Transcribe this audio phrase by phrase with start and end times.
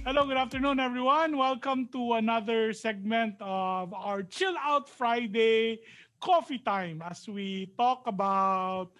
[0.00, 1.36] Hello, good afternoon, everyone.
[1.36, 5.80] Welcome to another segment of our Chill Out Friday
[6.20, 8.96] coffee time as we talk about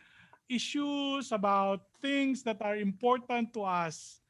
[0.51, 4.21] issues, about things that are important to us.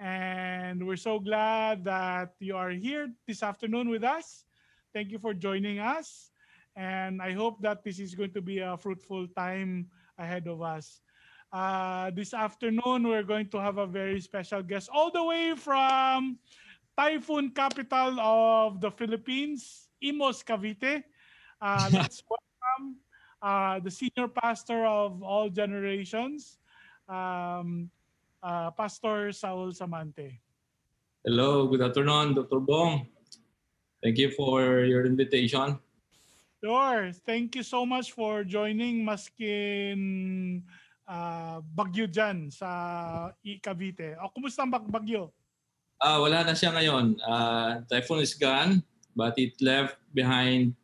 [0.00, 4.44] And we're so glad that you are here this afternoon with us.
[4.92, 6.32] Thank you for joining us.
[6.74, 9.86] And I hope that this is going to be a fruitful time
[10.18, 11.00] ahead of us.
[11.56, 16.36] Uh, this afternoon, we're going to have a very special guest all the way from
[16.92, 21.00] typhoon capital of the Philippines, Imus, Cavite.
[21.56, 23.00] Uh, let's welcome
[23.40, 26.60] uh, the senior pastor of all generations,
[27.08, 27.88] um,
[28.42, 30.36] uh, Pastor Saul Samante.
[31.24, 32.60] Hello, good afternoon, Dr.
[32.60, 33.08] Bong.
[34.04, 35.80] Thank you for your invitation.
[36.62, 37.12] Sure.
[37.24, 40.60] Thank you so much for joining maskin
[41.06, 44.18] uh, bagyo dyan sa Cavite.
[44.20, 45.30] O, kumusta ang bag- bagyo?
[45.96, 47.16] Ah, wala na siya ngayon.
[47.24, 48.84] Uh, typhoon is gone,
[49.16, 50.76] but it left behind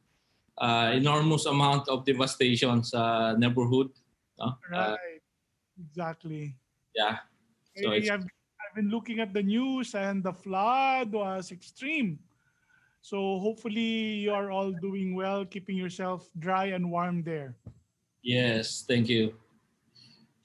[0.56, 3.92] uh, enormous amount of devastation sa neighborhood.
[4.40, 4.56] No?
[4.72, 5.20] Uh, Right.
[5.76, 6.56] exactly.
[6.96, 7.20] yeah.
[7.76, 12.16] So I, it's, have I've been looking at the news and the flood was extreme.
[13.02, 17.56] So hopefully you are all doing well, keeping yourself dry and warm there.
[18.22, 19.34] yes, thank you.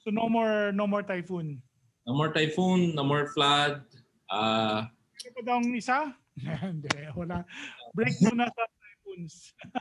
[0.08, 1.60] So no more no more typhoon.
[2.08, 3.84] No more typhoon, no more flood.
[4.24, 6.16] Uh, Ano pa daw ang isa?
[6.64, 7.44] Hindi, wala.
[7.92, 9.52] Break muna sa typhoons.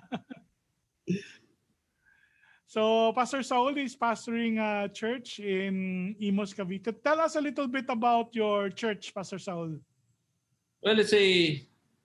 [2.76, 6.92] so, Pastor Saul is pastoring a church in Imos, Cavite.
[7.00, 9.80] Tell us a little bit about your church, Pastor Saul.
[10.84, 11.56] well, it's a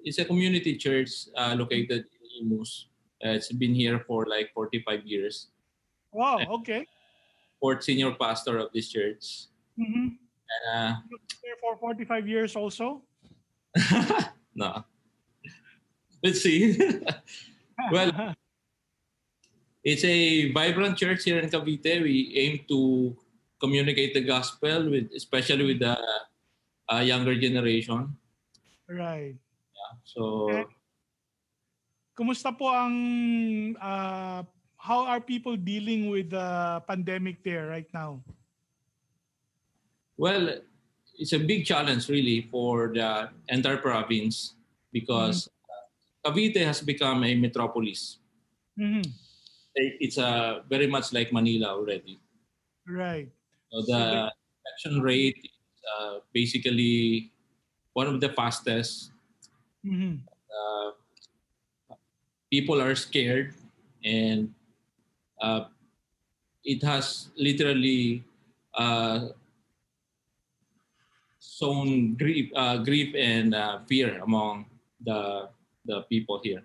[0.06, 2.87] it's a community church uh, located in Imus.
[3.19, 5.50] Uh, it's been here for like 45 years.
[6.15, 6.87] Wow, okay.
[7.62, 9.46] Fourth senior pastor of this church.
[9.78, 10.18] Mm-hmm.
[10.18, 10.98] And uh,
[11.47, 13.06] There for 45 years also?
[14.54, 14.82] no.
[16.22, 16.75] Let's see.
[17.94, 18.34] well,
[19.84, 22.03] it's a vibrant church here in Cavite.
[22.03, 23.14] We aim to
[23.62, 25.94] communicate the gospel with, especially with the
[26.91, 28.19] uh, younger generation.
[28.91, 29.38] right.
[30.03, 30.66] So Okay.
[32.12, 32.97] Kumusta po ang
[33.81, 34.44] uh,
[34.82, 38.19] how are people dealing with the pandemic there right now?
[40.19, 40.59] Well,
[41.15, 44.59] it's a big challenge really for the entire province
[44.93, 45.48] because
[46.26, 48.19] Cavite has become a metropolis.
[48.75, 49.06] Mhm.
[50.03, 52.19] It's uh, very much like Manila already.
[52.82, 53.31] Right.
[53.70, 57.31] So the infection rate is uh, basically
[57.94, 59.14] one of the fastest.
[59.87, 60.26] Mhm.
[60.50, 60.91] Uh,
[62.50, 63.54] people are scared
[64.03, 64.50] and
[65.42, 65.64] uh,
[66.64, 68.25] it has literally
[68.75, 69.28] uh,
[71.38, 74.66] sown grief, uh, grief and uh, fear among
[75.02, 75.50] the
[75.84, 76.62] the people here.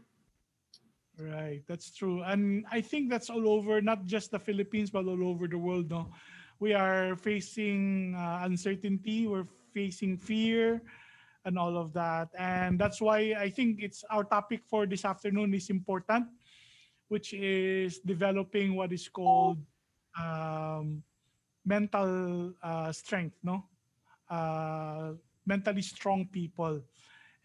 [1.17, 2.21] Right, that's true.
[2.21, 5.89] And I think that's all over, not just the Philippines, but all over the world.
[5.89, 6.13] No,
[6.61, 9.25] we are facing uh, uncertainty.
[9.25, 10.85] We're facing fear,
[11.45, 12.29] and all of that.
[12.37, 16.29] And that's why I think it's our topic for this afternoon is important,
[17.07, 19.57] which is developing what is called
[20.19, 21.03] um,
[21.65, 23.35] mental uh, strength.
[23.43, 23.63] No,
[24.29, 25.13] uh,
[25.45, 26.81] mentally strong people,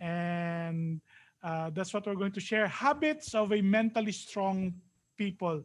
[0.01, 1.01] and
[1.43, 2.67] uh, that's what we're going to share.
[2.69, 4.75] Habits of a mentally strong
[5.17, 5.63] people.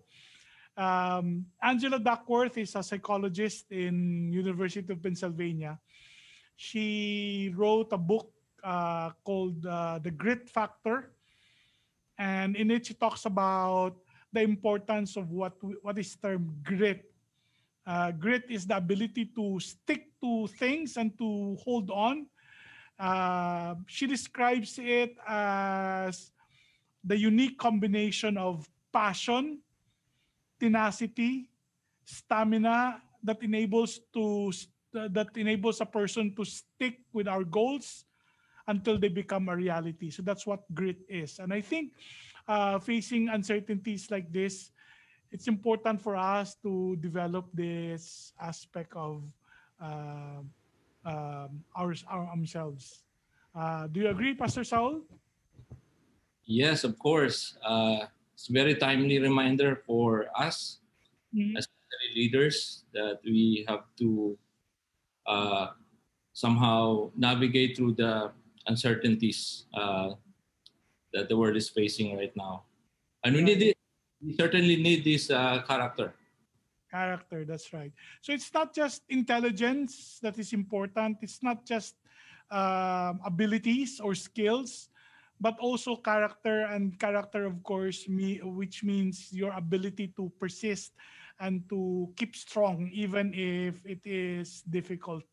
[0.77, 5.79] Um, Angela Duckworth is a psychologist in University of Pennsylvania.
[6.55, 8.31] She wrote a book
[8.63, 11.11] uh, called uh, The Grit Factor,
[12.17, 13.95] and in it she talks about
[14.33, 17.05] the importance of what what is termed grit.
[17.87, 22.27] Uh, grit is the ability to stick to things and to hold on
[22.99, 26.31] uh, she describes it as
[27.03, 29.61] the unique combination of passion,
[30.59, 31.49] tenacity,
[32.05, 34.51] stamina that enables to
[34.93, 38.05] that enables a person to stick with our goals
[38.67, 40.11] until they become a reality.
[40.11, 41.39] So that's what grit is.
[41.39, 41.93] And I think
[42.47, 44.71] uh, facing uncertainties like this,
[45.31, 49.23] it's important for us to develop this aspect of
[49.81, 50.43] uh,
[51.05, 53.03] um, our, our ourselves.
[53.55, 55.01] Uh, do you agree, Pastor Saul?
[56.45, 57.57] Yes, of course.
[57.63, 60.79] Uh, it's a very timely reminder for us
[61.35, 61.59] Mhm.
[61.59, 64.37] especially leaders that we have to
[65.27, 65.75] uh,
[66.31, 68.31] somehow navigate through the
[68.67, 70.11] uncertainties uh,
[71.13, 72.63] that the world is facing right now
[73.23, 73.77] and we need it
[74.21, 76.13] we certainly need this uh, character
[76.87, 77.91] Character, that's right.
[78.21, 81.19] So it's not just intelligence that is important.
[81.21, 81.95] It's not just
[82.49, 84.87] um, abilities or skills,
[85.39, 90.93] but also character and character, of course, me, which means your ability to persist
[91.39, 95.23] and to keep strong even if it is difficult.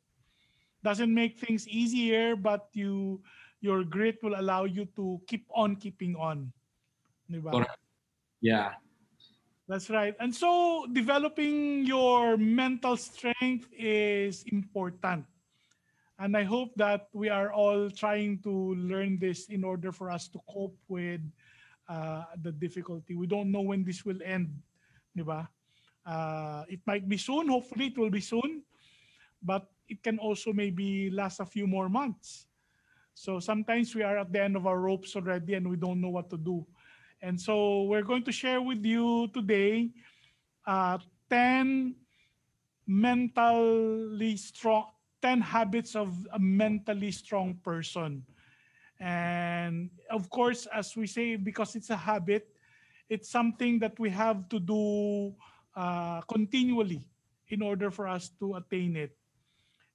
[0.84, 3.24] Doesn't make things easier, but you
[3.64, 6.52] your grit will allow you to keep on keeping on.
[7.32, 7.64] Diba?
[8.44, 8.76] Yeah.
[9.64, 10.12] That's right.
[10.20, 15.24] And so developing your mental strength is important.
[16.20, 20.28] And I hope that we are all trying to learn this in order for us
[20.28, 21.24] to cope with
[21.88, 23.16] uh, the difficulty.
[23.16, 24.52] We don't know when this will end,
[25.16, 25.48] di ba?
[26.04, 27.48] Uh, it might be soon.
[27.48, 28.60] Hopefully, it will be soon.
[29.42, 32.46] But it can also maybe last a few more months.
[33.14, 36.10] So sometimes we are at the end of our ropes already and we don't know
[36.10, 36.66] what to do.
[37.22, 39.90] And so we're going to share with you today
[40.66, 40.98] uh,
[41.30, 41.94] 10
[42.86, 44.90] mentally strong,
[45.22, 48.24] 10 habits of a mentally strong person.
[49.00, 52.48] And of course, as we say, because it's a habit,
[53.08, 55.34] it's something that we have to do
[55.76, 57.06] uh, continually
[57.48, 59.16] in order for us to attain it.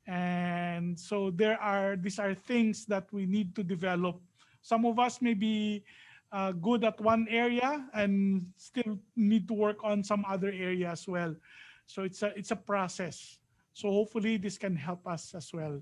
[0.09, 4.17] And so there are these are things that we need to develop.
[4.65, 5.85] Some of us may be
[6.33, 11.07] uh, good at one area and still need to work on some other area as
[11.07, 11.37] well.
[11.85, 13.37] So it's a it's a process.
[13.77, 15.77] So hopefully this can help us as well.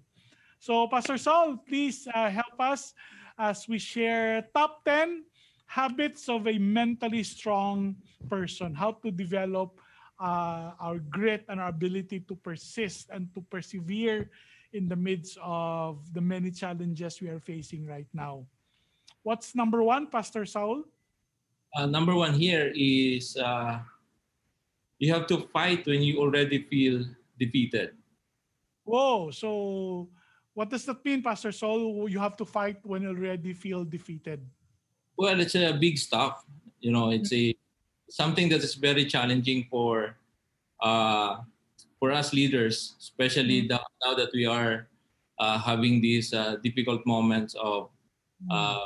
[0.60, 2.94] So Pastor Saul, please uh, help us
[3.40, 5.24] as we share top 10
[5.68, 7.96] habits of a mentally strong
[8.28, 9.80] person, how to develop
[10.20, 14.30] uh, our grit and our ability to persist and to persevere
[14.74, 18.46] in the midst of the many challenges we are facing right now.
[19.24, 20.84] What's number one, Pastor Saul?
[21.76, 23.80] Uh, number one here is uh,
[25.00, 27.06] you have to fight when you already feel
[27.40, 27.92] defeated.
[28.84, 30.10] Whoa, so
[30.54, 32.10] what does that mean, Pastor Saul?
[32.10, 34.42] You have to fight when you already feel defeated.
[35.18, 36.46] Well, it's a big stuff.
[36.80, 37.54] You know, it's a
[38.10, 40.16] something that is very challenging for
[40.82, 41.42] uh,
[42.00, 43.80] for us leaders, especially Mm.
[44.06, 44.88] now, that we are
[45.40, 47.90] uh, having these uh, difficult moments of
[48.52, 48.86] uh,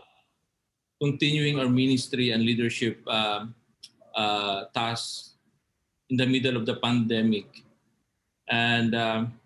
[1.02, 3.46] continuing our ministry and leadership uh,
[4.16, 5.36] uh, tasks
[6.10, 7.64] in the middle of the pandemic.
[8.48, 9.40] And um,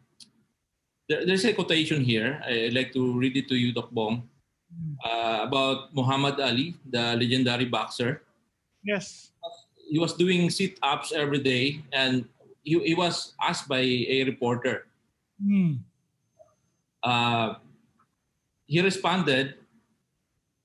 [1.09, 2.41] there, there's a quotation here.
[2.45, 4.29] I'd like to read it to you, Doc Bong,
[4.75, 4.97] Mm.
[5.07, 8.21] uh, about Muhammad Ali, the legendary boxer
[8.83, 9.31] Yes.
[9.87, 12.25] He was doing sit-ups every day and
[12.63, 14.87] he, he was asked by a reporter
[15.35, 15.83] Mm.
[17.03, 17.55] uh,
[18.67, 19.55] he responded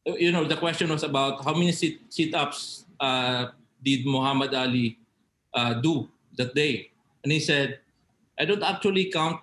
[0.06, 3.50] you know the question was about how many sit, sit-ups uh,
[3.82, 4.96] did muhammad ali
[5.54, 6.08] uh, do
[6.38, 6.90] that day
[7.24, 7.80] and he said
[8.38, 9.42] i don't actually count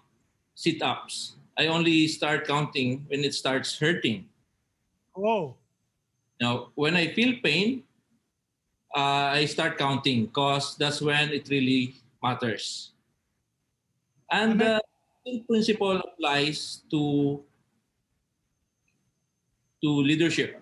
[0.55, 4.25] sit-ups i only start counting when it starts hurting
[5.17, 5.55] Oh.
[6.39, 7.81] Now, when I feel pain,
[8.97, 12.91] uh, I start counting because that's when it really matters.
[14.33, 14.81] And And the
[15.25, 17.43] same principle applies to
[19.83, 20.57] to leadership.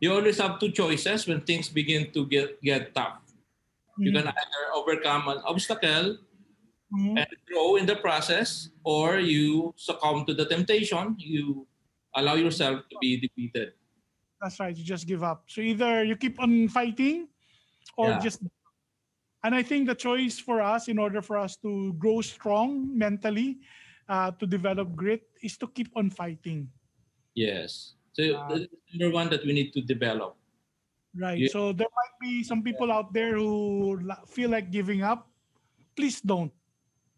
[0.00, 3.20] You always have two choices when things begin to get, get tough.
[4.00, 4.14] You Mm.
[4.16, 6.16] can either overcome an obstacle
[6.92, 7.20] Mhm.
[7.20, 11.16] and grow in the process, or you succumb to the temptation.
[11.20, 11.68] You
[12.16, 13.72] allow yourself to be defeated.
[14.40, 14.72] That's right.
[14.76, 15.44] You just give up.
[15.48, 17.28] So either you keep on fighting
[17.96, 18.20] or Yeah.
[18.20, 18.44] just
[19.44, 23.62] and I think the choice for us in order for us to grow strong mentally,
[24.08, 26.66] uh, to develop grit, is to keep on fighting.
[27.34, 27.94] Yes.
[28.16, 30.34] So Uh, that's number one that we need to develop.
[31.14, 31.46] Right.
[31.46, 31.52] Yeah.
[31.54, 35.30] So there might be some people out there who feel like giving up.
[35.94, 36.50] Please don't.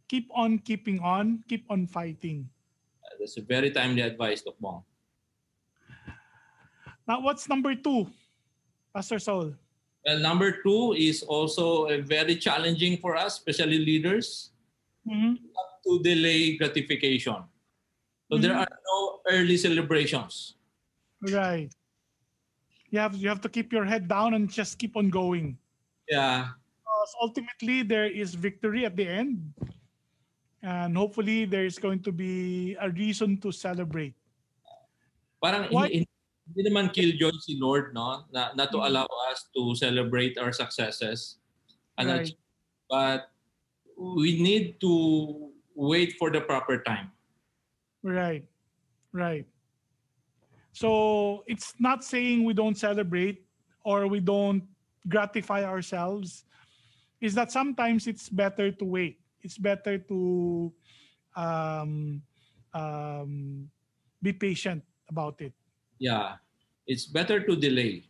[0.07, 1.43] Keep on keeping on.
[1.49, 2.51] Keep on fighting.
[3.03, 4.85] Uh, That's a very timely advice, Doc Bong.
[7.09, 8.13] Now, what's number two,
[8.93, 9.57] Pastor Saul?
[10.09, 14.57] Well, number two is also a very challenging for us, especially leaders,
[15.05, 15.37] Mhm.
[15.85, 17.45] to delay gratification.
[18.33, 18.65] So there Mhm.
[18.65, 20.57] are no early celebrations.
[21.21, 21.69] Right.
[22.89, 25.61] You have you have to keep your head down and just keep on going.
[26.09, 29.53] Yeah, Because ultimately there is victory at the end.
[30.65, 34.17] And hopefully there is going to be a reason to celebrate.
[35.39, 36.08] parang Why-
[36.49, 38.25] hindi, naman killjoy si Lord, no?
[38.33, 38.87] Na, not to Mm.
[38.89, 41.37] allow us to celebrate our successes.
[42.01, 42.33] And Right.
[42.89, 43.29] But
[43.99, 47.13] we need to wait for the proper time.
[48.01, 48.49] Right.
[49.13, 49.45] Right.
[50.73, 53.45] So it's not saying we don't celebrate
[53.85, 54.63] or we don't
[55.11, 56.47] gratify ourselves.
[57.21, 59.19] Is that sometimes it's better to wait.
[59.43, 60.73] It's better to
[61.35, 62.23] um,
[62.73, 63.69] um,
[64.23, 65.53] be patient about it.
[65.99, 66.39] Yeah,
[66.87, 68.09] it's better to delay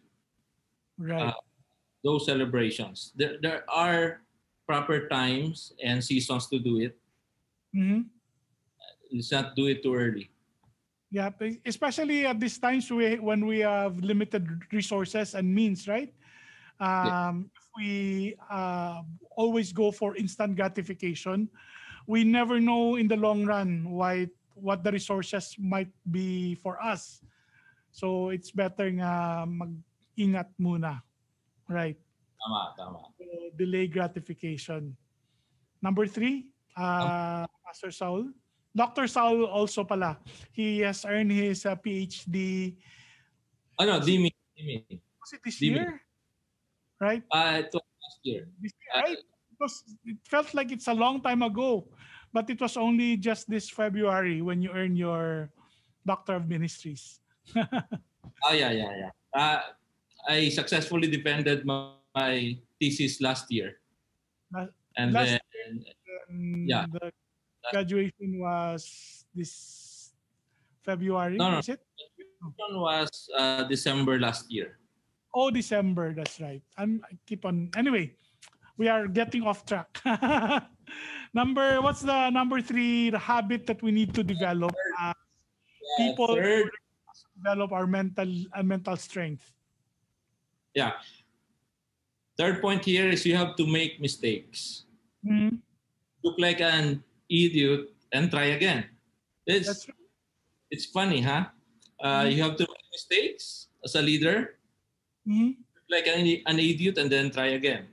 [0.98, 1.30] Right.
[1.30, 1.38] Uh,
[2.02, 3.14] those celebrations.
[3.14, 4.22] There, there are
[4.66, 6.98] proper times and seasons to do it.
[7.74, 8.10] mm-hmm.
[9.14, 10.28] Let's not do it too early.
[11.10, 11.30] Yeah,
[11.64, 16.12] especially at these times we, when we have limited resources and means, right?
[16.78, 19.00] Um, If we uh,
[19.32, 21.48] always go for instant gratification,
[22.06, 27.22] we never know in the long run why what the resources might be for us.
[27.98, 31.02] So it's better nga mag-ingat muna.
[31.66, 31.98] Right.
[32.38, 32.98] Tama, tama.
[33.18, 33.26] So,
[33.58, 34.94] delay gratification.
[35.82, 36.46] Number three,
[36.78, 38.30] uh, Pastor Saul.
[38.70, 39.10] Dr.
[39.10, 40.22] Saul also pala.
[40.54, 42.78] He has earned his uh, PhD.
[43.82, 44.30] Ano, Dimi.
[44.54, 44.86] Dimi.
[45.18, 45.82] Was it this Dimi.
[45.82, 45.98] year?
[47.02, 47.26] Right?
[47.34, 48.46] Uh, it was last year.
[48.62, 49.18] This year, Uh, right?
[49.18, 49.74] It, was,
[50.06, 51.90] it felt like it's a long time ago.
[52.30, 55.50] But it was only just this February when you earned your
[56.06, 57.18] Doctor of Ministries.
[57.56, 59.10] Oh, yeah, yeah, yeah.
[59.34, 59.60] Uh,
[60.28, 63.78] I successfully defended my, my thesis last year.
[64.96, 65.84] And last then,
[66.30, 66.86] Um, Yeah.
[66.92, 67.12] The
[67.72, 70.12] graduation was this
[70.84, 71.58] February, No, no.
[71.58, 71.80] is it?
[72.56, 74.78] one was uh, December last year.
[75.34, 76.14] Oh, December.
[76.14, 76.62] That's right.
[76.78, 77.68] I'm I keep on.
[77.76, 78.14] Anyway,
[78.78, 79.90] we are getting off track.
[81.34, 81.82] number.
[81.82, 83.10] What's the number three?
[83.12, 84.72] Habit that we need to develop.
[84.98, 85.12] Uh,
[85.98, 86.70] People- third,
[87.38, 89.54] develop our mental uh, mental strength.
[90.74, 90.92] yeah.
[92.38, 94.86] Third point here is you have to make mistakes.
[95.26, 95.58] Mhm.
[96.22, 98.86] Look like an idiot and try again.
[99.42, 99.90] It's,
[100.70, 101.50] it's funny, huh?
[101.98, 104.54] Uh, You have to make mistakes as a leader,
[105.26, 105.58] Mhm.
[105.58, 107.90] look like an, an idiot and then try again.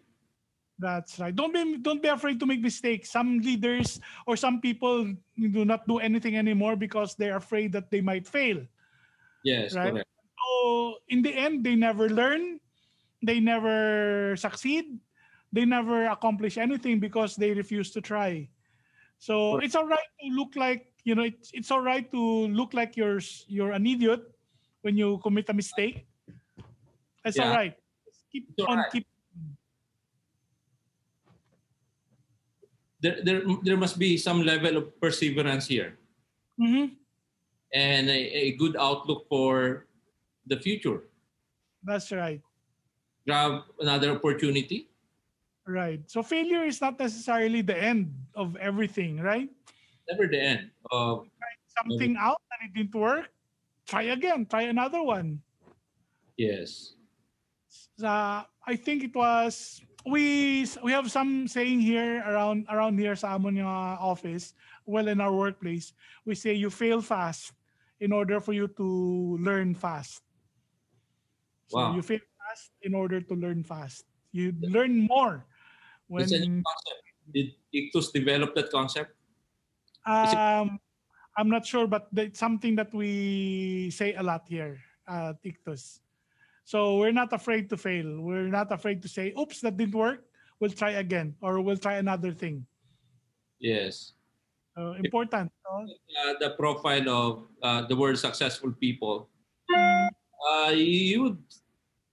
[0.78, 1.34] That's right.
[1.34, 3.10] Don't be don't be afraid to make mistakes.
[3.10, 3.98] Some leaders
[4.30, 5.10] or some people
[5.40, 8.62] do not do anything anymore because they're afraid that they might fail.
[9.46, 9.94] Yes, Right.
[9.94, 10.10] correct.
[10.10, 12.58] So in the end, they never learn,
[13.22, 14.98] they never succeed,
[15.54, 18.50] they never accomplish anything because they refuse to try.
[19.22, 19.66] So Correct.
[19.70, 22.98] it's all right to look like you know it's it's all right to look like
[22.98, 24.26] you're you're an idiot
[24.82, 26.10] when you commit a mistake.
[27.24, 27.70] That's all Yeah.
[27.70, 27.74] right.
[28.10, 28.92] Just keep It's on right.
[28.92, 29.06] keep.
[33.00, 36.02] There, there, there must be some level of perseverance here
[36.58, 36.98] Mhm.
[37.76, 39.86] And a, a good outlook for
[40.48, 41.04] the future.
[41.84, 42.42] That's right.
[43.28, 44.88] Grab another opportunity.
[45.68, 46.00] Right.
[46.08, 49.50] So failure is not necessarily the end of everything, right?
[50.10, 51.28] Never the end of
[51.76, 53.28] Something out and it didn't work.
[53.86, 54.48] Try again.
[54.48, 55.44] Try another one.
[56.38, 56.96] yes.
[58.00, 63.36] uh, I think it was we we have some saying here around around here sa
[63.36, 63.68] amon yung
[64.00, 64.56] office,
[64.88, 65.92] well in our workplace,
[66.24, 67.55] we say you fail fast
[68.00, 70.22] in order for you to learn fast.
[71.68, 71.96] So Wow.
[71.96, 74.06] you fail fast in order to learn fast.
[74.32, 75.46] You learn more
[76.08, 77.02] when It's a new concept.
[77.34, 79.16] Did Ictus develop that concept?
[80.06, 80.78] um
[81.36, 84.78] I'm not sure but it's something that we say a lot here
[85.10, 86.00] at Ictus.
[86.64, 88.22] So we're not afraid to fail.
[88.22, 90.26] We're not afraid to say, oops, that didn't work.
[90.60, 92.66] We'll try again or we'll try another thing.
[93.60, 94.15] Yes.
[94.76, 95.52] So important.
[95.64, 95.88] no?
[95.88, 97.30] Uh, the profile of
[97.64, 99.30] uh, the word successful people,
[99.72, 101.40] uh, you would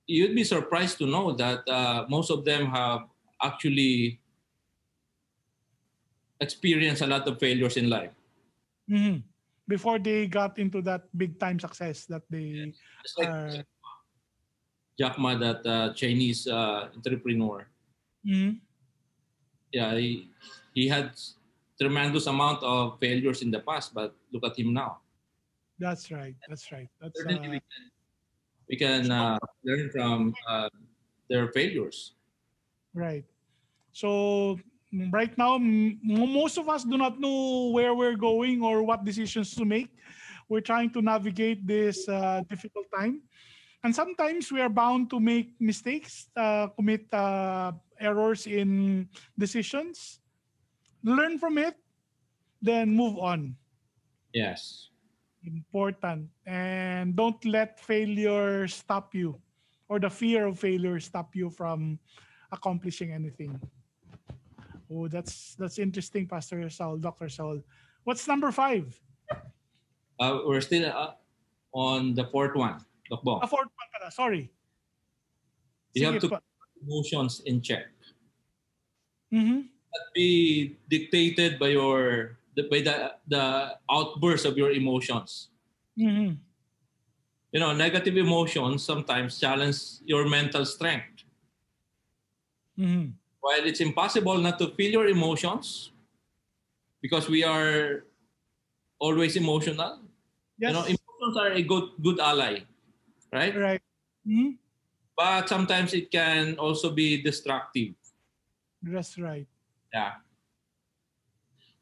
[0.07, 3.11] you'd be surprised to know that uh, most of them have
[3.43, 4.21] actually
[6.41, 8.15] experienced a lot of failures in life.
[8.91, 9.23] mhm.
[9.67, 13.65] Before they got into that big time success that they Just like are.
[14.99, 17.67] Jack Ma, that uh, Chinese uh, entrepreneur.
[18.27, 18.61] Mhm.
[19.73, 20.29] Yeah, he,
[20.75, 21.17] he had
[21.83, 25.03] tremendous amount of failures in the past, but look at him now.
[25.79, 26.35] That's right.
[26.47, 26.87] That's right.
[27.03, 27.85] That's Certainly, we uh, can,
[28.71, 30.71] we can uh, learn from uh,
[31.29, 32.15] their failures.
[32.95, 33.25] Right.
[33.91, 34.59] So
[35.11, 39.55] right now, m- most of us do not know where we're going or what decisions
[39.59, 39.91] to make.
[40.49, 43.27] We're trying to navigate this uh, difficult time.
[43.83, 50.22] And sometimes we are bound to make mistakes, uh, commit uh, errors in decisions,
[51.05, 51.75] learn from it,
[52.61, 53.57] then move on.
[54.33, 54.89] Yes.
[55.45, 56.31] Important.
[56.47, 59.41] And don't let failure stop you
[59.89, 61.99] or the fear of failure stop you from
[62.53, 63.61] accomplishing anything.
[64.91, 67.29] Oh, that's that's interesting, Pastor Saul, Dr.
[67.29, 67.61] Saul.
[68.05, 68.93] What's number five?
[70.21, 71.15] Uh, we're still uh,
[71.73, 72.79] on the fourth one.
[73.11, 73.41] Doc Bong.
[73.43, 74.11] A fourth one pala.
[74.13, 74.53] Sorry.
[75.95, 76.41] You have to pa.
[76.85, 77.89] emotions in check.
[79.33, 79.69] Mhm.
[79.93, 85.49] Not be dictated by your the, by the the outburst of your emotions.
[85.99, 86.39] Mhm.
[87.53, 91.25] You know, negative emotions sometimes challenge your mental strength.
[92.79, 93.13] Mhm.
[93.41, 95.91] While it's impossible not to feel your emotions
[97.03, 98.05] because we are
[98.99, 100.01] always emotional,
[100.59, 100.71] Yes.
[100.71, 102.65] you know, emotions are a good good ally,
[103.33, 103.53] right?
[103.57, 103.83] right.
[104.25, 104.57] Mhm.
[105.17, 107.93] But sometimes it can also be destructive.
[108.81, 109.47] That's right.
[109.93, 110.13] Yeah.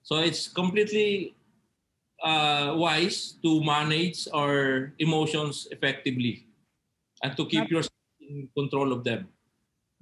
[0.02, 1.36] So it's completely
[2.22, 6.46] uh, wise to manage our emotions effectively
[7.22, 9.28] and to keep Not- yourself in control of them.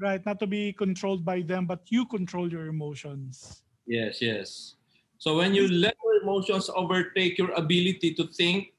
[0.00, 0.24] Right.
[0.24, 3.64] Not to be controlled by them, but you control your emotions.
[3.86, 4.76] Yes, yes.
[5.18, 8.72] So when you let your emotions overtake your ability to think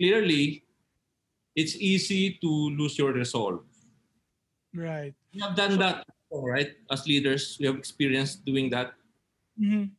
[0.00, 0.64] clearly,
[1.54, 3.60] it's easy to lose your resolve.
[4.74, 5.14] Right.
[5.34, 6.74] We have done that, before, right?
[6.90, 8.94] As leaders, we have experienced doing that.
[9.54, 9.94] Mhm.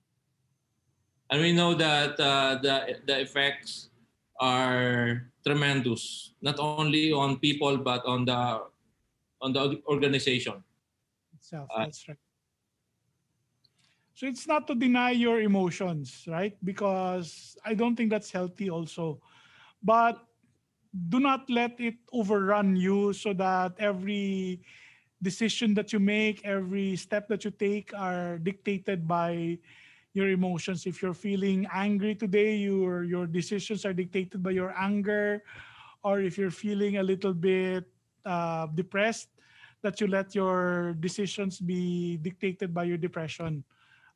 [1.32, 3.90] and we know that uh, the the effects
[4.38, 8.62] are tremendous not only on people but on the
[9.42, 10.60] on the organization
[11.34, 11.72] Itself.
[11.74, 12.22] Uh, That's right.
[14.14, 16.54] So it's not to deny your emotions, right?
[16.64, 19.24] Because I don't think that's healthy also.
[19.82, 20.20] But
[20.94, 24.62] do not let it overrun you so that every
[25.22, 29.58] decision that you make, every step that you take are dictated by
[30.16, 30.86] your emotions.
[30.88, 35.44] If you're feeling angry today, your your decisions are dictated by your anger,
[36.04, 37.84] or if you're feeling a little bit
[38.24, 39.30] uh, depressed,
[39.84, 43.64] that you let your decisions be dictated by your depression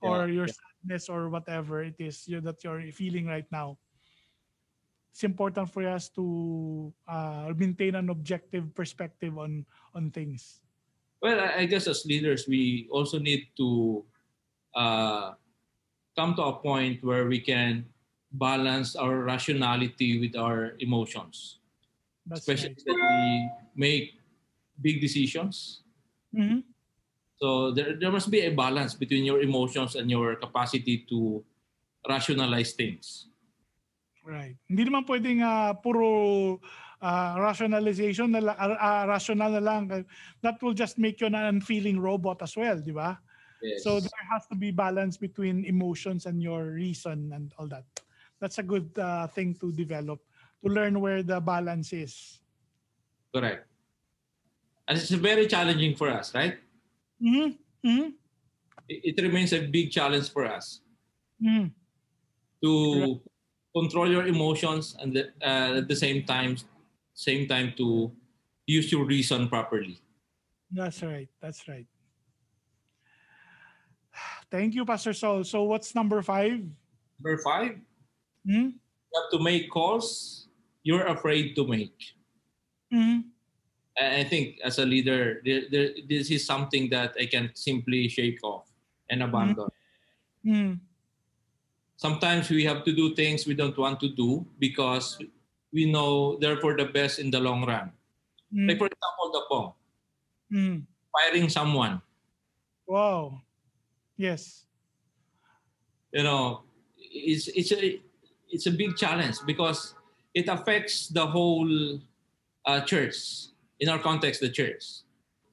[0.02, 0.56] or your yeah.
[0.56, 3.78] sadness or whatever it is you that you're feeling right now.
[5.12, 10.64] It's important for us to uh, maintain an objective perspective on on things.
[11.22, 14.04] Well I, guess as leaders we also need to
[14.76, 15.34] uh,
[16.16, 17.86] come to a point where we can
[18.32, 21.60] balance our rationality with our emotions
[22.28, 22.86] That's especially right.
[22.86, 24.06] that we make
[24.82, 25.82] big decisions
[26.30, 26.62] Mhm.
[27.42, 31.44] so there, there must be a balance between your emotions and your capacity to
[32.08, 33.30] rationalize things
[34.30, 34.54] Right.
[34.70, 36.62] Hindi naman pwedeng ah, puro
[37.02, 40.06] ah, rationalization na lang, ah, rational na lang.
[40.42, 43.20] That will just make you an unfeeling robot as well, di ba?
[43.62, 43.84] yes.
[43.84, 47.86] So there has to be balance between emotions and your reason and all that.
[48.40, 50.20] That's a good uh, thing to develop,
[50.64, 52.40] to learn where the balance is.
[53.34, 53.68] Correct.
[54.88, 56.58] And it's very challenging for us, right?
[57.22, 58.10] hmm hmm
[58.90, 60.82] It, it remains a big challenge for us
[61.40, 61.68] hmm
[62.64, 63.22] to
[63.76, 66.58] control your emotions and the, uh, at the same time,
[67.20, 68.08] same time to
[68.66, 70.00] use your reason properly.
[70.72, 71.28] That's right.
[71.44, 71.86] That's right.
[74.52, 75.44] Thank you, Pastor Saul.
[75.44, 76.64] So what's number five?
[77.20, 77.76] Number five,
[78.48, 78.72] Hmm?
[78.72, 80.48] you have to make calls
[80.84, 82.16] you're afraid to make.
[82.92, 83.28] hmm
[84.00, 88.40] I think as a leader, there, there, this is something that I can simply shake
[88.48, 88.72] off
[89.12, 89.68] and abandon.
[90.46, 90.74] hmm
[92.00, 95.20] Sometimes we have to do things we don't want to do because
[95.74, 97.92] we know they're for the best in the long run.
[98.52, 99.74] hmm Like for example, the pong,
[100.52, 100.78] hmm
[101.14, 102.02] firing someone.
[102.88, 103.42] Wow.
[104.18, 104.66] Yes.
[106.12, 106.64] You know,
[106.98, 108.02] it's it's a
[108.50, 109.94] it's a big challenge because
[110.34, 112.00] it affects the whole
[112.66, 113.50] uh, church.
[113.80, 115.04] In our context, the church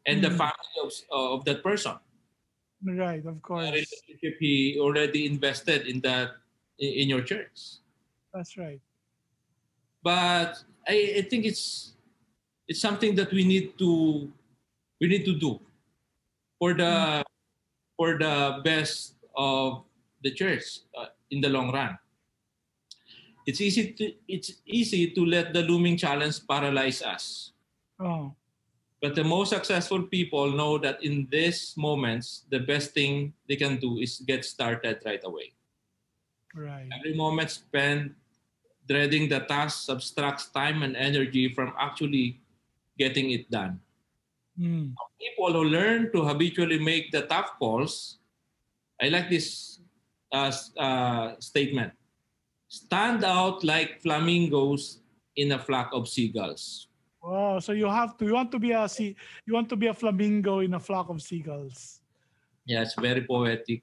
[0.07, 0.39] and the Mhm.
[0.39, 1.95] family of, of that person.
[2.83, 3.25] Right.
[3.25, 3.65] Of The course.
[3.65, 6.37] relationship he already invested in that
[6.79, 7.81] in your church.
[8.33, 8.81] That's right.
[10.07, 11.99] But I, I think it's
[12.71, 14.31] it's something that we need to
[15.03, 15.59] we need to do
[16.63, 17.27] for the
[17.99, 19.83] for the best of
[20.23, 21.99] the church uh, in the long run.
[23.51, 27.51] It's easy to it's easy to let the looming challenge paralyze us.
[27.99, 28.31] Oh.
[29.03, 33.83] But the most successful people know that in these moments, the best thing they can
[33.83, 35.53] do is get started right away.
[36.55, 36.89] Right.
[36.95, 38.15] Every moment spent
[38.89, 42.41] dreading the task subtracts time and energy from actually
[42.99, 43.81] getting it done.
[44.57, 44.97] Hmm.
[45.21, 48.19] People who learn to habitually make the tough calls,
[49.01, 49.81] I like this
[50.33, 51.93] uh, uh, statement
[52.69, 54.99] stand out like flamingos
[55.37, 56.89] in a flock of seagulls.
[57.23, 57.59] Wow.
[57.59, 59.95] So you have to you want to be a sea you want to be a
[59.95, 62.01] flamingo in a flock of seagulls.
[62.65, 63.83] Yeah, very poetic.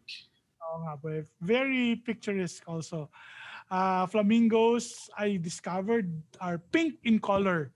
[0.59, 1.23] Oo nga po, eh.
[1.39, 3.07] Very picturesque also.
[3.73, 6.05] Uh, flamingos, I discovered,
[6.37, 7.73] are pink in color.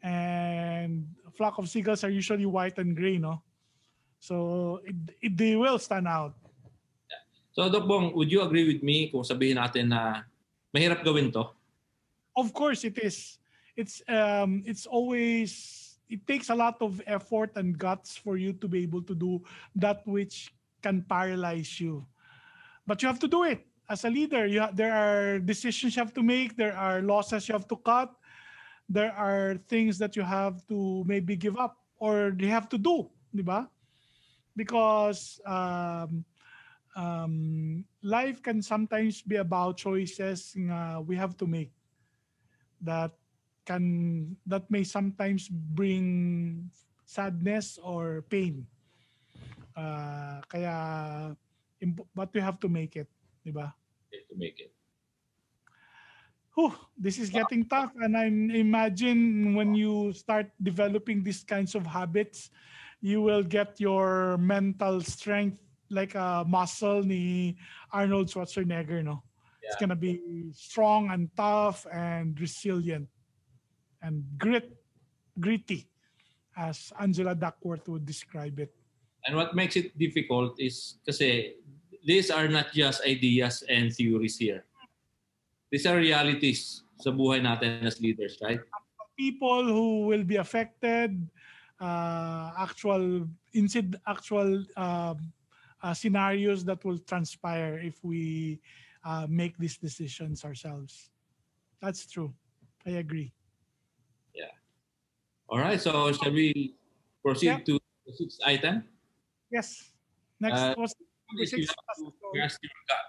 [0.00, 1.04] And
[1.36, 3.44] flock of seagulls are usually white and gray, no?
[4.16, 6.40] So it, it, they will stand out.
[7.52, 10.24] So, Doc Bong, would you agree with me kung sabihin natin na
[10.72, 11.52] mahirap gawin to?
[12.32, 13.36] Of course, it is.
[13.76, 18.68] It's um, it's always it takes a lot of effort and guts for you to
[18.68, 19.44] be able to do
[19.76, 22.08] that which can paralyze you.
[22.86, 24.46] But you have to do it as a leader.
[24.46, 26.54] You there are decisions you have to make.
[26.54, 28.14] There are losses you have to cut.
[28.86, 33.10] There are things that you have to maybe give up or you have to do,
[33.34, 33.66] di?
[34.54, 36.24] Because um,
[36.94, 41.70] um, life can sometimes be about choices nga we have to make
[42.82, 43.14] that
[43.62, 46.66] can that may sometimes bring
[47.06, 48.66] sadness or pain.
[49.78, 50.74] Uh, kaya
[52.14, 53.06] but we have to make it,
[53.46, 53.70] di?
[54.12, 54.72] To make it.
[56.54, 61.86] Whew, this is getting tough and I imagine when you start developing these kinds of
[61.86, 62.50] habits,
[63.00, 65.58] you will get your mental strength
[65.90, 67.56] like a muscle ni
[67.92, 69.22] Arnold Schwarzenegger, no?
[69.62, 73.08] It's gonna be strong and tough and resilient
[74.02, 74.74] and grit,
[75.38, 75.86] gritty,
[76.56, 78.74] as Angela Duckworth would describe it.
[79.26, 81.54] And what makes it difficult is kasi
[82.04, 84.64] these are not just ideas and theories here.
[85.70, 88.60] These are realities sa buhay natin as leaders, right?
[89.20, 91.12] people who will be affected,
[91.76, 95.20] uh, actual incident, actual um,
[95.84, 98.56] uh, scenarios that will transpire if we
[99.04, 101.12] uh, make these decisions ourselves.
[101.84, 102.32] That's true.
[102.88, 103.32] I agree.
[104.32, 104.56] Yeah.
[105.52, 106.72] All right, so shall we
[107.20, 107.68] proceed Yeah.
[107.68, 107.76] to
[108.08, 108.88] the sixth item?
[109.52, 109.92] Yes.
[110.40, 110.96] Next Uh, was
[111.30, 113.06] number you have to trust your gut.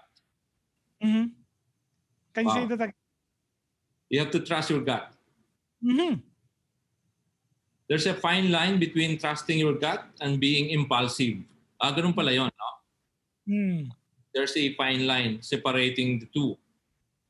[1.02, 1.24] Mhm.
[2.34, 2.94] Can you say that again?
[4.10, 5.12] You have to trust your gut.
[5.82, 6.22] Mhm.
[7.88, 11.42] There's a fine line between trusting your gut and being impulsive.
[11.80, 12.70] Ah, ganun pala yun, no?
[13.48, 13.90] Mm.
[14.32, 16.56] There's a fine line separating the two.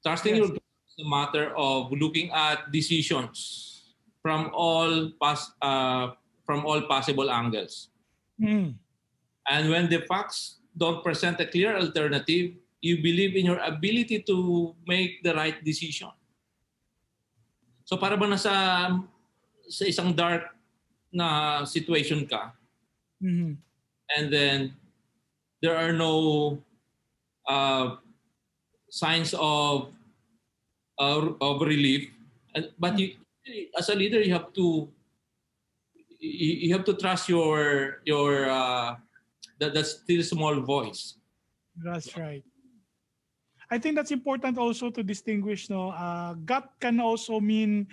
[0.04, 0.40] Trusting Yes.
[0.44, 3.80] your gut is a matter of looking at decisions
[4.22, 6.14] from all pos- uh,
[6.46, 7.90] from all possible angles.
[8.38, 8.78] Mm.
[9.50, 14.74] And when the facts don't present a clear alternative, you believe in your ability to
[14.86, 16.10] make the right decision.
[17.84, 18.52] So para ba nasa
[19.68, 20.48] sa isang dark
[21.12, 22.56] na situation ka
[23.22, 23.54] Mhm.
[24.18, 24.74] and then
[25.62, 26.58] there are no
[27.46, 28.00] uh,
[28.90, 29.94] signs of
[30.98, 32.10] uh, of relief
[32.82, 33.14] but you
[33.78, 34.90] as a leader you have to
[36.18, 38.98] you, you have to trust your your uh,
[39.62, 41.22] that, that still small voice
[41.78, 42.44] That's right.
[43.72, 45.72] I think that's important also to distinguish.
[45.72, 47.88] No, uh, gut can also mean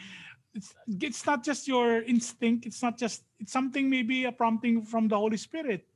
[0.52, 2.68] it's it's not just your instinct.
[2.68, 5.88] It's not just it's something maybe a prompting from the Holy Spirit.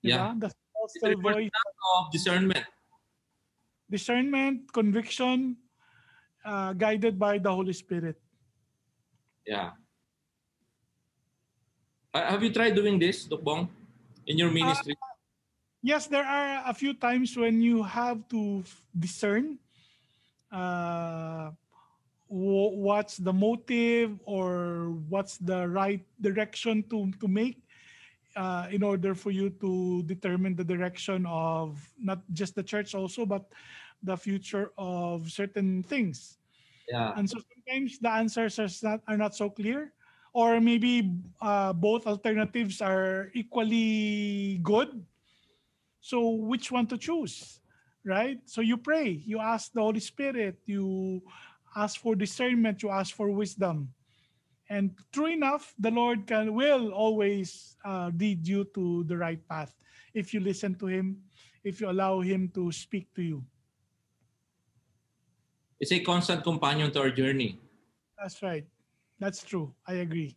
[0.00, 0.32] Yeah.
[0.40, 0.48] The
[0.88, 1.52] still voice,
[2.00, 2.64] of discernment
[3.90, 5.56] discernment, conviction,
[6.44, 8.18] uh, guided by the Holy Spirit.
[9.44, 9.76] yeah
[12.14, 13.66] Uh, have you tried doing this Doc Bong
[14.26, 14.96] in your ministry?
[15.82, 18.64] Yes, there are a few times when you have to
[18.96, 19.58] discern
[20.50, 21.50] uh,
[22.28, 27.60] wh- what's the motive or what's the right direction to, to make
[28.36, 33.26] uh, in order for you to determine the direction of not just the church also,
[33.26, 33.44] but
[34.02, 36.38] the future of certain things.
[36.88, 37.12] yeah.
[37.16, 39.92] And so sometimes the answers are not, are not so clear,
[40.34, 44.90] or maybe uh, both alternatives are equally good.
[46.02, 47.60] So which one to choose,
[48.04, 48.42] right?
[48.44, 51.22] So you pray, you ask the Holy Spirit, you
[51.76, 53.94] ask for discernment, you ask for wisdom.
[54.68, 59.72] And true enough, the Lord can will always uh, lead you to the right path
[60.12, 61.22] if you listen to Him,
[61.62, 63.44] if you allow Him to speak to you.
[65.80, 67.58] it's a constant companion to our journey
[68.16, 68.64] That's right.
[69.18, 69.72] That's true.
[69.86, 70.36] I agree.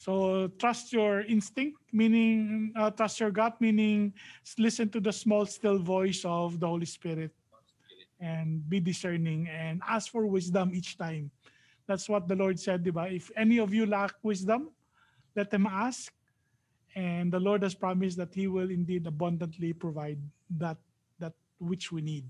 [0.00, 4.14] So trust your instinct, meaning uh, trust your gut, meaning
[4.58, 7.32] listen to the small, still voice of the Holy Spirit
[8.18, 11.30] and be discerning and ask for wisdom each time.
[11.86, 13.12] That's what the Lord said, diba?
[13.12, 14.70] If any of you lack wisdom,
[15.36, 16.12] let them ask.
[16.96, 20.18] And the Lord has promised that He will indeed abundantly provide
[20.56, 20.76] that
[21.18, 22.24] that which we need.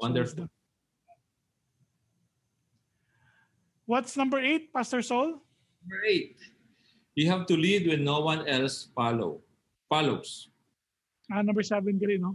[0.00, 0.55] Wonderful wisdom.
[3.86, 5.38] What's number eight, Pastor Saul?
[5.86, 6.34] number eight
[7.14, 9.38] you have to lead when no one else follow
[9.88, 10.50] follows
[11.30, 12.34] Ah, number seven, din, no?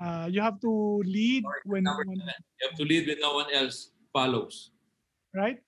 [0.00, 2.36] Uh, you have to lead Sorry, when, number when seven.
[2.60, 4.70] you have to lead when no one else follows
[5.32, 5.58] right?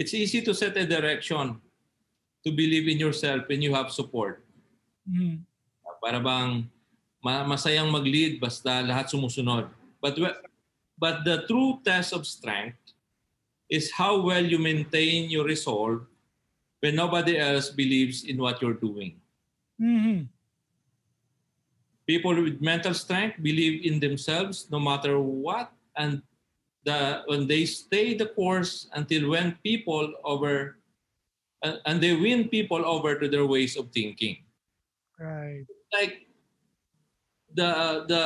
[0.00, 1.60] it's easy to set a direction
[2.44, 4.40] to believe in yourself when you have support
[5.04, 5.44] Mhm.
[6.00, 6.64] para bang
[7.20, 9.68] ma- masayang mag-lead basta lahat sumusunod
[10.00, 10.16] but
[10.96, 12.87] but the true test of strength
[13.68, 16.06] is how well you maintain your resolve
[16.80, 19.20] when nobody else believes in what you're doing.
[19.78, 20.28] hmm
[22.08, 26.24] People with mental strength believe in themselves no matter what, and
[26.88, 30.80] the when they stay the course until when people over
[31.60, 34.40] and, and they win people over to their ways of thinking.
[35.20, 35.68] Right.
[35.92, 36.24] Like
[37.52, 38.24] the the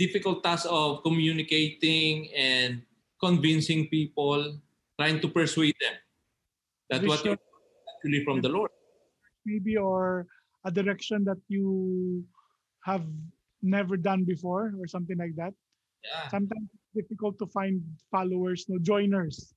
[0.00, 2.80] difficult task of communicating and
[3.22, 4.58] convincing people,
[4.98, 5.94] trying to persuade them
[6.90, 7.38] that what you're
[7.96, 8.70] actually from the Lord.
[9.46, 10.26] Maybe or
[10.64, 12.24] a direction that you
[12.84, 13.06] have
[13.62, 15.54] never done before or something like that.
[16.02, 16.28] Yeah.
[16.28, 17.80] Sometimes it's difficult to find
[18.10, 19.54] followers, no joiners.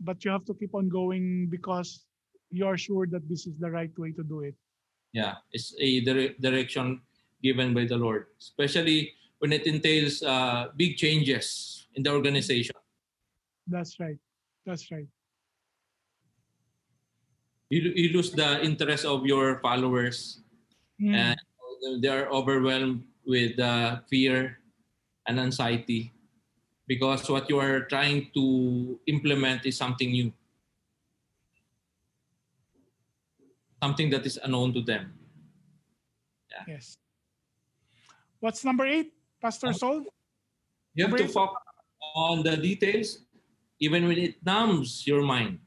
[0.00, 2.04] But you have to keep on going because
[2.50, 4.54] you're sure that this is the right way to do it.
[5.12, 7.00] Yeah, it's a dire- direction
[7.42, 12.78] given by the Lord, especially when it entails uh, big changes in the organization.
[13.66, 14.16] That's right.
[14.64, 15.10] That's right.
[17.68, 20.40] You, you lose the interest of your followers,
[20.98, 21.14] Mm.
[21.14, 21.38] and
[22.02, 24.58] they are overwhelmed with uh, fear
[25.30, 26.10] and anxiety
[26.90, 30.32] because what you are trying to implement is something new,
[33.78, 35.14] something that is unknown to them.
[36.66, 36.98] Yes.
[38.40, 40.02] What's number eight, Pastor Saul?
[40.98, 41.67] You have Number to focus
[42.02, 43.18] on the details,
[43.80, 45.58] even when it numbs your mind.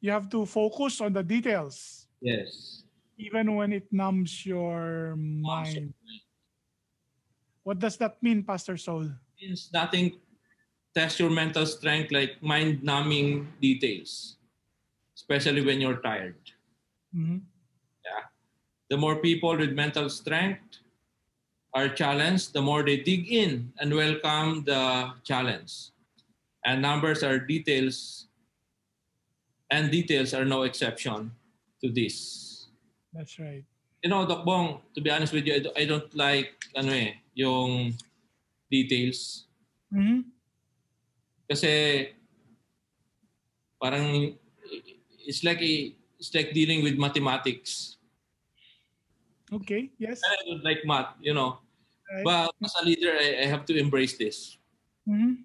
[0.00, 2.82] You have to focus on the details, Yes.
[3.18, 5.92] even when it numbs your mind.
[7.62, 9.12] What does that mean, Pastor Saul?
[9.40, 10.20] means nothing
[10.92, 14.36] test your mental strength like mind numbing details,
[15.16, 16.36] especially when you're tired.
[17.14, 17.40] Mhm.
[18.90, 20.82] The more people with mental strength
[21.74, 25.90] are challenged, the more they dig in and welcome the challenge.
[26.64, 28.26] And numbers are details,
[29.70, 31.30] and details are no exception
[31.82, 32.66] to this.
[33.12, 33.64] That's right.
[34.02, 36.92] You know, Doc Bong, to be honest with you, I don't, I don't like ano
[36.92, 37.94] eh, yung
[38.70, 39.46] details.
[39.92, 40.24] Mhm.
[41.48, 42.08] Kasi
[43.80, 44.36] parang
[45.26, 47.96] it's like a, it's like dealing with mathematics.
[49.52, 49.90] Okay.
[49.98, 50.20] Yes.
[50.24, 51.58] I don't like math, you know.
[52.12, 52.24] Right.
[52.24, 54.58] But as a leader, I, I have to embrace this.
[55.08, 55.44] Mhm.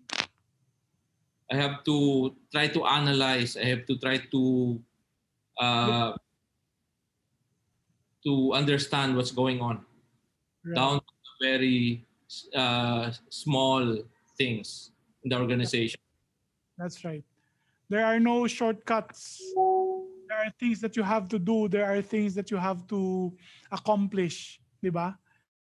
[1.52, 3.56] I have to try to analyze.
[3.58, 4.42] I have to try to
[5.62, 6.18] uh,
[8.26, 9.86] to understand what's going on
[10.66, 10.76] Right.
[10.76, 12.04] down to the very
[12.56, 14.02] uh, small
[14.38, 14.90] things
[15.24, 16.00] in the organization.
[16.78, 17.24] That's right.
[17.90, 19.40] There are no shortcuts.
[20.46, 21.66] Are things that you have to do.
[21.66, 23.34] There are things that you have to
[23.74, 24.62] accomplish.
[24.78, 25.18] Di ba?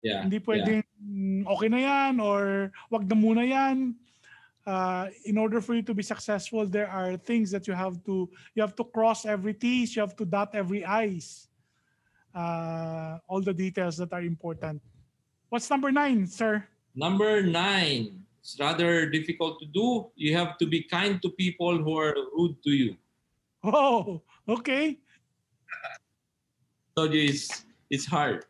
[0.02, 0.26] Yeah.
[0.26, 0.46] Hindi yeah.
[0.46, 3.94] pwedeng "Mm, okay na yan or wag na muna yan.
[4.66, 8.26] Uh, in order for you to be successful, there are things that you have to
[8.58, 11.46] you have to cross every T's, you have to dot every I's.
[12.34, 14.82] Uh, all the details that are important.
[15.48, 16.66] What's number nine, sir?
[16.98, 20.10] Number nine, it's rather difficult to do.
[20.18, 22.98] You have to be kind to people who are rude to you.
[23.62, 24.98] Oh, okay.
[26.96, 28.46] So it's it's hard.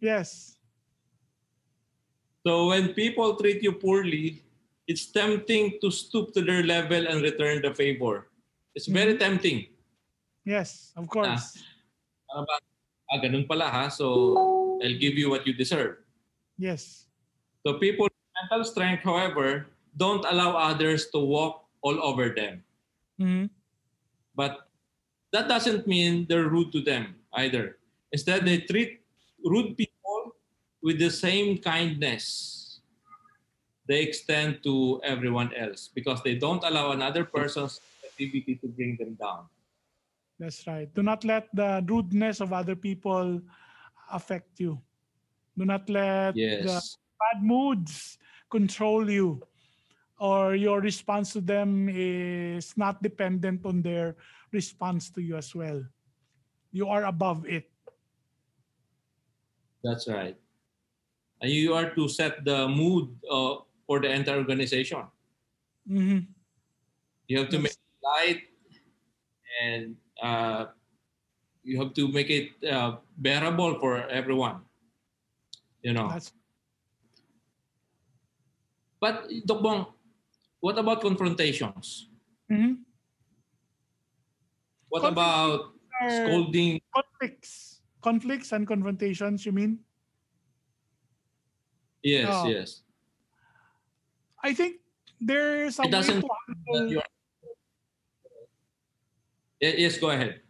[0.00, 0.56] Yes.
[2.46, 4.42] So when people treat you poorly,
[4.86, 8.30] it's tempting to stoop to their level and return the favor.
[8.74, 9.66] It's very tempting.
[10.46, 11.58] Yes, of course.
[12.30, 12.56] Ano ba?
[13.10, 13.90] Ah, ganun pala ha.
[13.90, 15.98] So I'll give you what you deserve.
[16.54, 17.10] Yes.
[17.66, 19.66] So people with mental strength, however,
[19.98, 22.62] don't allow others to walk all over them.
[23.18, 23.50] Mhm.
[24.38, 24.65] But
[25.32, 27.78] that doesn't mean they're rude to them either.
[28.12, 29.00] Instead, they treat
[29.44, 30.36] rude people
[30.82, 32.66] with the same kindness
[33.86, 39.14] they extend to everyone else because they don't allow another person's activity to bring them
[39.14, 39.46] down.
[40.38, 40.92] That's right.
[40.92, 43.40] Do not let the rudeness of other people
[44.12, 44.82] affect you.
[45.56, 46.82] Do not let the
[47.18, 48.18] bad moods
[48.50, 49.40] control you
[50.18, 54.16] or your response to them is not dependent on their
[54.56, 55.84] response to you as well.
[56.72, 57.68] You are above it.
[59.84, 60.36] That's right.
[61.44, 65.04] And you are to set the mood uh, for the entire organization.
[65.84, 66.32] Mhm.
[67.28, 68.42] You have to make it light
[69.60, 70.72] and uh,
[71.62, 74.64] you have to make it uh, bearable for everyone.
[75.84, 76.08] You know.
[76.08, 76.32] That's
[78.96, 79.92] But Doc Bong,
[80.64, 82.08] what about confrontations?
[82.50, 82.85] Mhm.
[84.96, 85.60] What Conflict- about
[86.08, 86.80] scolding?
[86.96, 89.44] conflicts, conflicts and confrontations.
[89.44, 89.84] You mean?
[92.00, 92.48] Yes, Oh.
[92.48, 92.80] yes.
[94.40, 94.80] I think
[95.20, 96.28] there's a It way doesn't to
[96.72, 97.02] handle,
[99.60, 100.40] Yes, go ahead.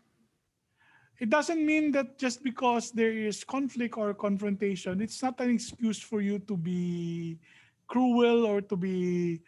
[1.19, 5.99] it doesn't mean that just because there is conflict or confrontation, it's not an excuse
[5.99, 7.41] for you to be
[7.91, 9.41] cruel or to be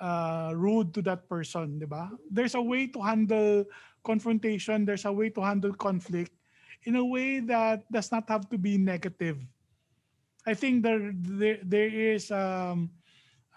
[0.00, 2.10] uh, rude to that person, di ba?
[2.28, 3.64] There's a way to handle
[4.06, 6.30] confrontation, there's a way to handle conflict
[6.86, 9.42] in a way that does not have to be negative.
[10.46, 12.94] I think there there, there is um,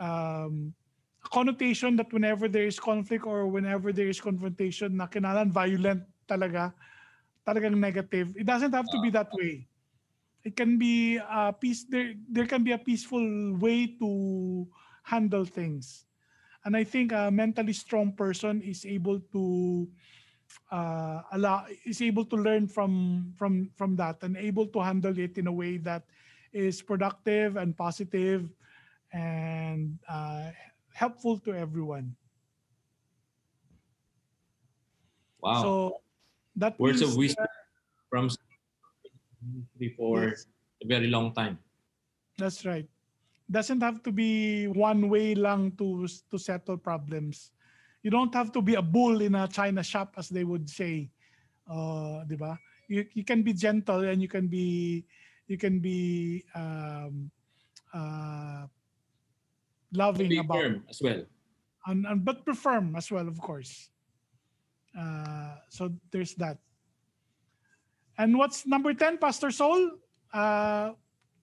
[0.01, 0.73] um,
[1.21, 6.01] a connotation that whenever there is conflict or whenever there is confrontation na kinalan violent
[6.25, 6.73] talaga,
[7.45, 8.33] talagang negative.
[8.33, 9.69] It doesn't have to be that way.
[10.41, 14.09] It can be a peace there there can be a peaceful way to
[15.05, 16.09] handle things.
[16.65, 19.87] And I think a mentally strong person is able to
[20.71, 25.37] uh, allow is able to learn from from from that and able to handle it
[25.37, 26.03] in a way that
[26.53, 28.49] is productive and positive
[29.13, 30.49] and uh,
[30.93, 32.15] helpful to everyone.
[35.41, 35.61] Wow.
[35.61, 35.71] So
[36.55, 37.65] that Words of wisdom that-
[38.09, 38.29] from
[39.77, 40.45] before Yes.
[40.83, 41.59] a very long time.
[42.37, 42.87] That's right.
[43.49, 47.51] Doesn't have to be one way lang to to settle problems.
[48.03, 51.11] You don't have to be a bull in a china shop as they would say.
[51.67, 52.57] Uh, 'di ba?
[52.87, 55.03] You you can be gentle and you can be
[55.49, 57.29] you can be um,
[57.93, 58.65] uh,
[59.93, 61.21] loving Be about firm as well.
[61.87, 63.89] and, and but be firm as well, of course.
[64.93, 66.57] Uh, so there's that.
[68.17, 69.97] And what's number 10, Pastor Saul?
[70.33, 70.91] Uh,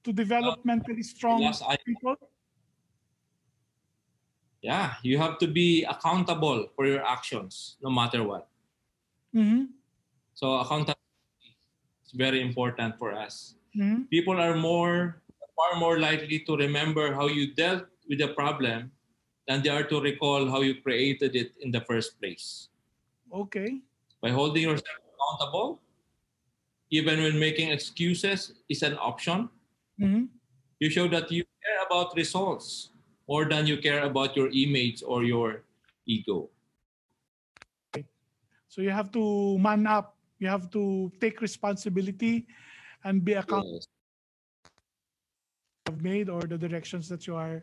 [0.05, 1.43] to develop mentally strong
[1.83, 2.15] people?
[4.67, 8.51] Yeah, you have to be accountable for your actions no matter what.
[9.31, 9.71] Mhm,
[10.35, 11.55] So accountability
[12.03, 13.55] is very important for us.
[13.79, 14.11] mhm.
[14.11, 15.23] People are more
[15.55, 18.91] far more likely to remember how you dealt with the problem
[19.47, 22.69] than they are to recall how you created it in the first place.
[23.31, 23.81] Okay.
[24.21, 25.79] By holding yourself accountable,
[26.91, 29.49] even when making excuses is an option,
[29.97, 30.29] Mhm.
[30.83, 32.91] you show that you care about results
[33.29, 35.63] more than you care about your image or your
[36.07, 36.49] ego.
[38.69, 40.17] So you have to man up.
[40.39, 42.47] You have to take responsibility
[43.05, 43.89] and be accountable Yes.
[45.87, 47.63] have made or the directions that you are.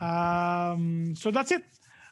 [0.00, 1.64] Um, so that's it.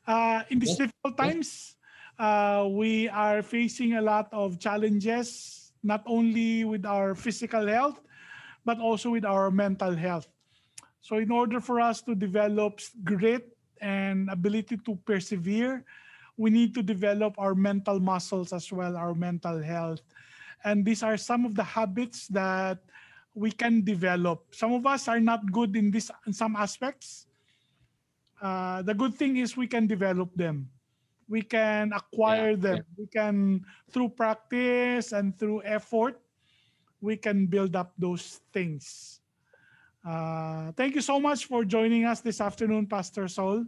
[0.07, 1.77] Uh, in these difficult times,
[2.19, 8.01] uh, we are facing a lot of challenges, not only with our physical health,
[8.65, 10.27] but also with our mental health.
[11.05, 15.85] So, in order for us to develop grit and ability to persevere,
[16.37, 20.01] we need to develop our mental muscles as well, our mental health.
[20.65, 22.81] And these are some of the habits that
[23.35, 24.55] we can develop.
[24.55, 27.27] Some of us are not good in this in some aspects.
[28.41, 30.71] Uh, the good thing is we can develop them.
[31.29, 32.79] We can acquire Yeah, them.
[32.97, 36.21] We can through practice and through effort,
[37.01, 39.21] we can build up those things.
[40.05, 43.65] Uh, thank you so much for joining us this afternoon, Pastor Saul.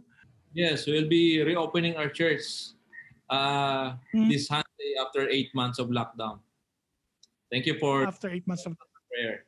[0.53, 2.73] Yes, we'll be reopening our church
[3.29, 4.29] uh, Mhm.
[4.29, 6.39] this Sunday after eight months of lockdown.
[7.51, 8.77] Thank you for After eight months of
[9.11, 9.43] prayer.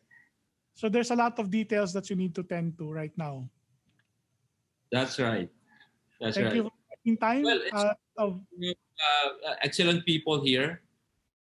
[0.73, 3.47] so there's a lot of details that you need to tend to right now.
[4.91, 5.49] That's right.
[6.19, 6.55] That's Thank right.
[6.55, 7.43] you taking time.
[7.43, 10.81] Well, it's- uh, of, uh, excellent people here.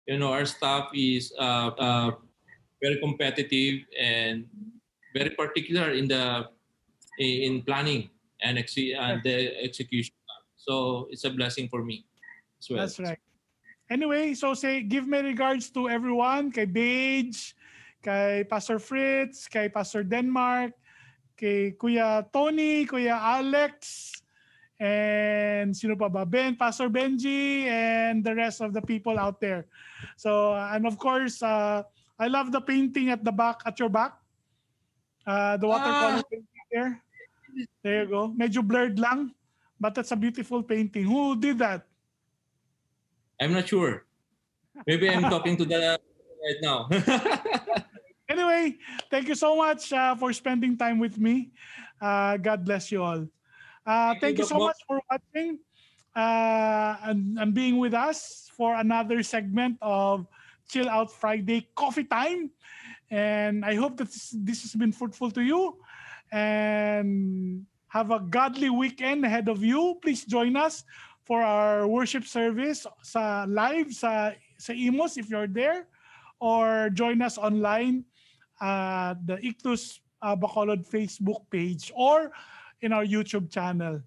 [0.06, 2.10] You know, our staff is uh, uh,
[2.82, 4.46] very competitive and
[5.14, 6.48] very particular in the
[7.18, 8.10] in planning
[8.42, 10.12] and, exe- and the execution.
[10.56, 12.04] So it's a blessing for me
[12.60, 12.80] as well.
[12.84, 13.18] That's right.
[13.88, 17.54] Anyway, so say give my regards to everyone, kay Bage,
[18.04, 20.76] kay Pastor Fritz, kay Pastor Denmark,
[21.40, 24.12] kay Kuya Tony, Kuya Alex,
[24.78, 26.24] and sino pa ba?
[26.26, 29.66] Ben, Pastor Benji, and the rest of the people out there.
[30.16, 31.82] So, and of course, uh,
[32.18, 34.16] I love the painting at the back, at your back.
[35.26, 36.28] Uh, the watercolor Ah.
[36.30, 36.90] painting there.
[37.82, 38.28] There you go.
[38.36, 39.32] Medyo blurred lang,
[39.80, 41.04] but that's a beautiful painting.
[41.08, 41.88] Who did that?
[43.40, 44.04] I'm not sure.
[44.86, 46.88] Maybe I'm talking to the right now.
[48.28, 48.74] Anyway,
[49.08, 51.54] thank you so much uh, for spending time with me.
[52.02, 53.22] Uh, God bless you all.
[53.86, 55.58] Uh, thank you so much for watching
[56.16, 60.26] uh, and, and being with us for another segment of
[60.68, 62.50] Chill Out Friday Coffee Time.
[63.10, 65.78] And I hope that this, this has been fruitful to you.
[66.32, 67.64] And
[67.96, 69.96] have a godly weekend ahead of you.
[70.02, 70.84] Please join us
[71.24, 75.86] for our worship service sa live sa, sa Imus if you're there
[76.36, 78.04] or join us online
[78.60, 82.32] at the Ictus uh, Bacolod Facebook page or
[82.80, 84.02] in our YouTube channel.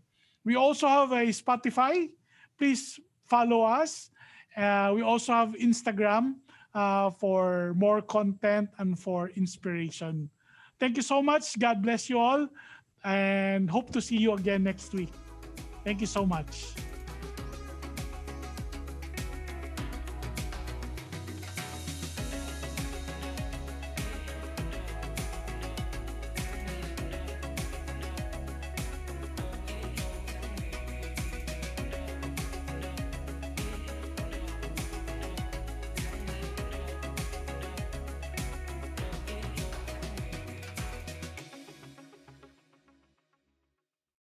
[0.45, 2.09] We also have a Spotify.
[2.57, 4.09] Please follow us.
[4.55, 6.36] Uh, we also have Instagram
[6.74, 10.30] uh, for more content and for inspiration.
[10.80, 11.57] Thank you so much.
[11.59, 12.47] God bless you all
[13.03, 15.11] and hope to see you again next week.
[15.84, 16.74] Thank you so much.